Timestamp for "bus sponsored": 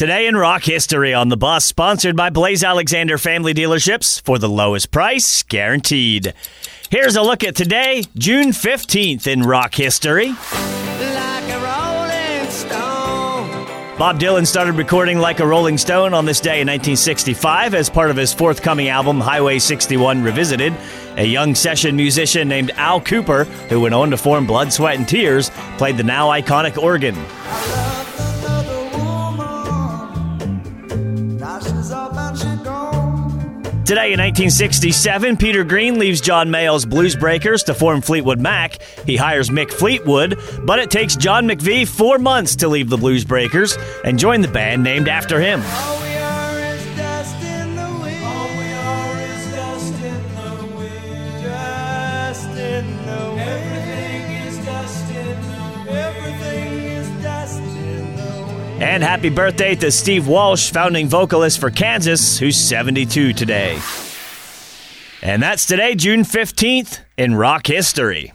1.36-2.16